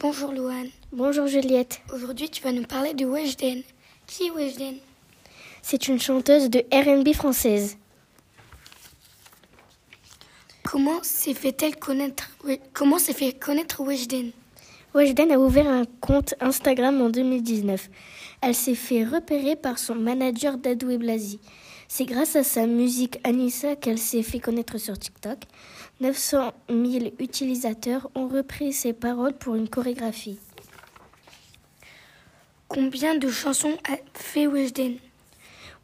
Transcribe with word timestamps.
Bonjour 0.00 0.32
Louane. 0.32 0.66
Bonjour 0.90 1.28
Juliette. 1.28 1.80
Aujourd'hui, 1.94 2.28
tu 2.28 2.42
vas 2.42 2.50
nous 2.50 2.64
parler 2.64 2.94
de 2.94 3.06
Weshden. 3.06 3.62
Qui 4.08 4.26
est 4.26 4.30
Weshden? 4.32 4.74
C'est 5.62 5.86
une 5.86 6.00
chanteuse 6.00 6.50
de 6.50 6.58
R&B 6.72 7.12
française. 7.14 7.78
Comment 10.70 11.02
s'est 11.02 11.34
fait-elle 11.34 11.74
connaître 11.74 12.30
Comment 12.72 13.00
s'est 13.00 13.12
fait 13.12 13.32
connaître 13.32 13.82
Weshden 13.82 14.30
Weshden 14.94 15.32
a 15.32 15.38
ouvert 15.40 15.66
un 15.66 15.84
compte 16.00 16.34
Instagram 16.38 17.00
en 17.00 17.10
2019. 17.10 17.90
Elle 18.40 18.54
s'est 18.54 18.76
fait 18.76 19.02
repérer 19.02 19.56
par 19.56 19.80
son 19.80 19.96
manager 19.96 20.58
Dadou 20.58 20.96
Blasi. 20.96 21.40
C'est 21.88 22.04
grâce 22.04 22.36
à 22.36 22.44
sa 22.44 22.68
musique 22.68 23.18
Anissa 23.24 23.74
qu'elle 23.74 23.98
s'est 23.98 24.22
fait 24.22 24.38
connaître 24.38 24.78
sur 24.78 24.96
TikTok. 24.96 25.38
900 26.00 26.52
000 26.68 27.14
utilisateurs 27.18 28.08
ont 28.14 28.28
repris 28.28 28.72
ses 28.72 28.92
paroles 28.92 29.36
pour 29.36 29.56
une 29.56 29.68
chorégraphie. 29.68 30.38
Combien 32.68 33.16
de 33.16 33.28
chansons 33.28 33.76
a 33.88 33.96
fait 34.14 34.46
Weshden 34.46 34.98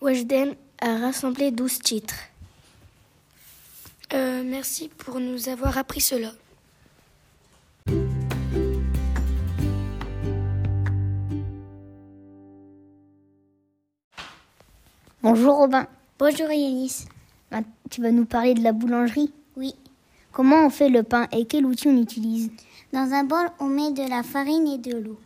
Weshden 0.00 0.56
a 0.80 0.96
rassemblé 0.96 1.52
12 1.52 1.78
titres. 1.78 2.31
Euh, 4.14 4.42
merci 4.44 4.88
pour 4.88 5.20
nous 5.20 5.48
avoir 5.48 5.78
appris 5.78 6.02
cela. 6.02 6.32
Bonjour 15.22 15.56
Robin. 15.56 15.86
Bonjour 16.18 16.50
Yanis. 16.50 17.06
Tu 17.88 18.02
vas 18.02 18.10
nous 18.10 18.26
parler 18.26 18.52
de 18.52 18.62
la 18.62 18.72
boulangerie? 18.72 19.32
Oui. 19.56 19.74
Comment 20.30 20.66
on 20.66 20.70
fait 20.70 20.90
le 20.90 21.02
pain 21.02 21.26
et 21.32 21.46
quel 21.46 21.64
outil 21.64 21.88
on 21.88 21.96
utilise? 21.96 22.50
Dans 22.92 23.12
un 23.12 23.24
bol, 23.24 23.46
on 23.60 23.66
met 23.66 23.92
de 23.92 24.06
la 24.08 24.22
farine 24.22 24.66
et 24.66 24.78
de 24.78 24.96
l'eau. 24.96 25.18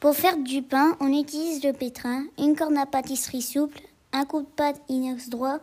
Pour 0.00 0.14
faire 0.14 0.36
du 0.36 0.62
pain, 0.62 0.96
on 1.00 1.12
utilise 1.12 1.62
le 1.62 1.72
pétrin, 1.72 2.24
une 2.38 2.56
corne 2.56 2.76
à 2.76 2.86
pâtisserie 2.86 3.42
souple, 3.42 3.80
un 4.12 4.24
coup 4.24 4.40
de 4.40 4.46
pâte 4.46 4.80
inox 4.88 5.28
droit, 5.28 5.58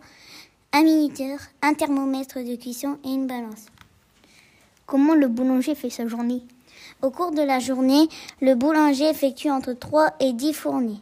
un 0.73 0.83
minuteur, 0.83 1.39
un 1.61 1.73
thermomètre 1.73 2.39
de 2.39 2.55
cuisson 2.55 2.97
et 3.05 3.09
une 3.09 3.27
balance. 3.27 3.67
Comment 4.85 5.13
le 5.15 5.27
boulanger 5.27 5.75
fait 5.75 5.89
sa 5.89 6.07
journée? 6.07 6.41
Au 7.01 7.11
cours 7.11 7.31
de 7.31 7.41
la 7.41 7.59
journée, 7.59 8.07
le 8.41 8.55
boulanger 8.55 9.09
effectue 9.09 9.49
entre 9.49 9.73
3 9.73 10.15
et 10.19 10.33
10 10.33 10.53
fournées 10.53 10.99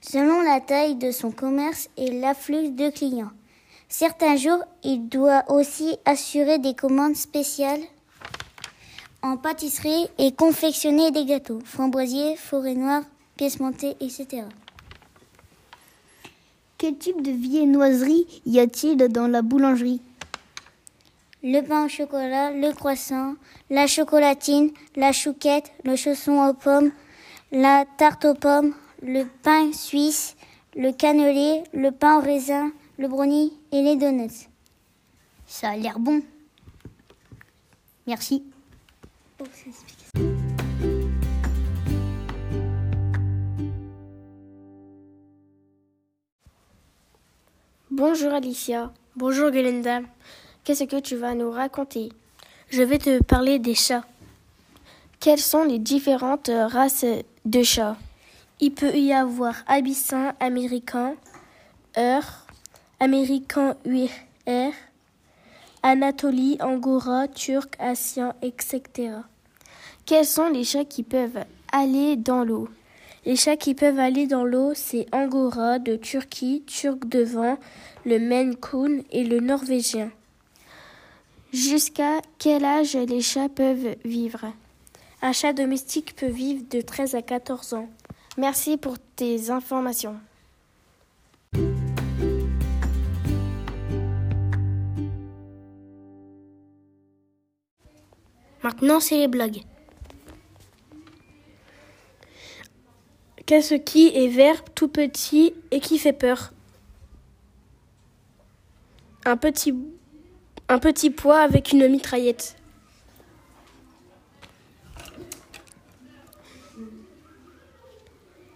selon 0.00 0.42
la 0.42 0.60
taille 0.60 0.96
de 0.96 1.10
son 1.10 1.30
commerce 1.30 1.88
et 1.96 2.10
l'afflux 2.10 2.70
de 2.70 2.90
clients. 2.90 3.30
Certains 3.88 4.36
jours, 4.36 4.62
il 4.82 5.08
doit 5.08 5.44
aussi 5.48 5.96
assurer 6.04 6.58
des 6.58 6.74
commandes 6.74 7.16
spéciales 7.16 7.80
en 9.22 9.36
pâtisserie 9.36 10.08
et 10.18 10.32
confectionner 10.32 11.10
des 11.12 11.24
gâteaux, 11.24 11.60
framboisiers, 11.64 12.36
forêt 12.36 12.74
noire, 12.74 13.02
pièces 13.36 13.60
montées, 13.60 13.96
etc. 14.00 14.44
Quel 16.82 16.98
type 16.98 17.22
de 17.22 17.30
viennoiserie 17.30 18.26
y 18.44 18.58
a-t-il 18.58 18.96
dans 18.96 19.28
la 19.28 19.42
boulangerie? 19.42 20.00
Le 21.44 21.60
pain 21.60 21.84
au 21.84 21.88
chocolat, 21.88 22.50
le 22.50 22.72
croissant, 22.72 23.36
la 23.70 23.86
chocolatine, 23.86 24.72
la 24.96 25.12
chouquette, 25.12 25.70
le 25.84 25.94
chausson 25.94 26.44
aux 26.44 26.54
pommes, 26.54 26.90
la 27.52 27.84
tarte 27.98 28.24
aux 28.24 28.34
pommes, 28.34 28.74
le 29.00 29.26
pain 29.44 29.72
suisse, 29.72 30.34
le 30.74 30.90
cannelé, 30.90 31.62
le 31.72 31.92
pain 31.92 32.18
au 32.18 32.20
raisin, 32.20 32.72
le 32.98 33.06
brownie 33.06 33.52
et 33.70 33.80
les 33.80 33.94
donuts. 33.94 34.48
Ça 35.46 35.68
a 35.68 35.76
l'air 35.76 36.00
bon. 36.00 36.20
Merci. 38.08 38.42
Bonjour 48.04 48.32
Alicia. 48.32 48.92
Bonjour 49.14 49.52
Glenda. 49.52 50.00
Qu'est-ce 50.64 50.82
que 50.82 50.98
tu 50.98 51.14
vas 51.14 51.36
nous 51.36 51.52
raconter? 51.52 52.08
Je 52.68 52.82
vais 52.82 52.98
te 52.98 53.22
parler 53.22 53.60
des 53.60 53.76
chats. 53.76 54.04
Quelles 55.20 55.38
sont 55.38 55.62
les 55.62 55.78
différentes 55.78 56.50
races 56.52 57.06
de 57.44 57.62
chats? 57.62 57.96
Il 58.58 58.74
peut 58.74 58.92
y 58.92 59.12
avoir 59.12 59.54
abyssin 59.68 60.34
américain, 60.40 61.14
heure, 61.96 62.44
américain 62.98 63.76
UR, 63.84 64.72
Anatolie, 65.84 66.58
Angora, 66.60 67.28
Turc, 67.28 67.76
Asien, 67.78 68.34
etc. 68.42 68.82
Quels 70.06 70.26
sont 70.26 70.48
les 70.48 70.64
chats 70.64 70.84
qui 70.84 71.04
peuvent 71.04 71.44
aller 71.70 72.16
dans 72.16 72.42
l'eau? 72.42 72.68
Les 73.24 73.36
chats 73.36 73.56
qui 73.56 73.74
peuvent 73.74 74.00
aller 74.00 74.26
dans 74.26 74.44
l'eau, 74.44 74.72
c'est 74.74 75.06
Angora 75.12 75.78
de 75.78 75.94
Turquie, 75.94 76.64
Turc 76.66 77.06
de 77.06 77.22
vent, 77.22 77.56
le 78.04 78.18
Maine 78.18 78.56
Coon 78.56 79.04
et 79.12 79.22
le 79.22 79.38
Norvégien. 79.38 80.10
Jusqu'à 81.52 82.20
quel 82.38 82.64
âge 82.64 82.96
les 82.96 83.20
chats 83.20 83.48
peuvent 83.48 83.94
vivre? 84.04 84.46
Un 85.20 85.32
chat 85.32 85.52
domestique 85.52 86.16
peut 86.16 86.26
vivre 86.26 86.64
de 86.68 86.80
13 86.80 87.14
à 87.14 87.22
14 87.22 87.74
ans. 87.74 87.88
Merci 88.38 88.76
pour 88.76 88.98
tes 88.98 89.50
informations. 89.50 90.16
Maintenant, 98.64 98.98
c'est 98.98 99.18
les 99.18 99.28
blagues. 99.28 99.62
Qu'est-ce 103.46 103.74
qui 103.74 104.08
est 104.08 104.28
vert, 104.28 104.64
tout 104.74 104.88
petit 104.88 105.54
et 105.70 105.80
qui 105.80 105.98
fait 105.98 106.12
peur 106.12 106.52
un 109.24 109.36
petit, 109.36 109.74
un 110.68 110.78
petit 110.78 111.10
poids 111.10 111.40
avec 111.40 111.72
une 111.72 111.88
mitraillette. 111.88 112.56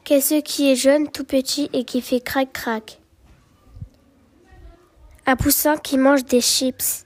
Qu'est-ce 0.05 0.41
qui 0.41 0.71
est 0.71 0.77
jeune, 0.77 1.11
tout 1.11 1.25
petit 1.25 1.69
et 1.73 1.85
qui 1.85 2.01
fait 2.01 2.21
crac-crac 2.21 3.01
Un 5.27 5.37
poussin 5.37 5.77
qui 5.77 5.99
mange 5.99 6.25
des 6.25 6.41
chips. 6.41 7.05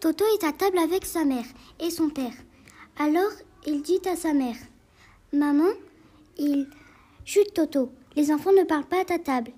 Toto 0.00 0.24
est 0.34 0.44
à 0.44 0.52
table 0.52 0.78
avec 0.78 1.04
sa 1.04 1.24
mère 1.24 1.44
et 1.80 1.90
son 1.90 2.10
père. 2.10 2.34
Alors 2.98 3.30
il 3.66 3.82
dit 3.82 4.00
à 4.08 4.16
sa 4.16 4.32
mère 4.32 4.56
Maman, 5.36 5.72
il. 6.38 6.66
Chut 7.24 7.52
Toto, 7.54 7.90
les 8.14 8.32
enfants 8.32 8.52
ne 8.52 8.64
parlent 8.64 8.86
pas 8.86 9.00
à 9.00 9.04
ta 9.04 9.18
table. 9.18 9.52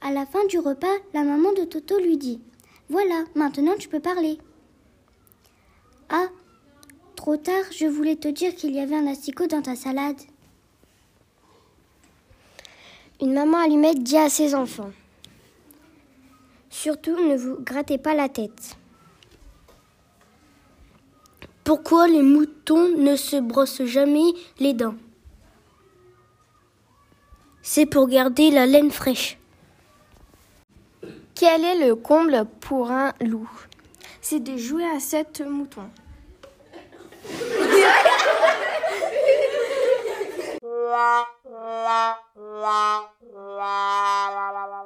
À 0.00 0.12
la 0.12 0.26
fin 0.26 0.44
du 0.46 0.58
repas, 0.58 0.94
la 1.14 1.22
maman 1.22 1.52
de 1.52 1.64
Toto 1.64 1.98
lui 1.98 2.16
dit 2.16 2.40
Voilà, 2.88 3.24
maintenant 3.34 3.74
tu 3.78 3.88
peux 3.88 4.00
parler. 4.00 4.38
Ah, 6.08 6.28
Trop 7.16 7.38
tard, 7.38 7.64
je 7.72 7.86
voulais 7.86 8.14
te 8.14 8.28
dire 8.28 8.54
qu'il 8.54 8.72
y 8.72 8.78
avait 8.78 8.94
un 8.94 9.06
asticot 9.06 9.48
dans 9.48 9.62
ta 9.62 9.74
salade. 9.74 10.20
Une 13.20 13.32
maman 13.32 13.58
allumette 13.58 14.02
dit 14.02 14.18
à 14.18 14.28
ses 14.28 14.54
enfants 14.54 14.92
Surtout 16.70 17.16
ne 17.16 17.36
vous 17.36 17.56
grattez 17.58 17.98
pas 17.98 18.14
la 18.14 18.28
tête. 18.28 18.76
Pourquoi 21.64 22.06
les 22.06 22.22
moutons 22.22 22.96
ne 22.96 23.16
se 23.16 23.40
brossent 23.40 23.84
jamais 23.86 24.32
les 24.60 24.74
dents? 24.74 24.94
c'est 27.68 27.84
pour 27.84 28.06
garder 28.06 28.52
la 28.52 28.64
laine 28.64 28.92
fraîche. 28.92 29.38
Quel 31.34 31.64
est 31.64 31.84
le 31.84 31.96
comble 31.96 32.46
pour 32.60 32.92
un 32.92 33.12
loup? 33.20 33.50
C'est 34.22 34.38
de 34.38 34.56
jouer 34.56 34.84
à 34.84 35.00
sept 35.00 35.40
moutons. 35.40 35.90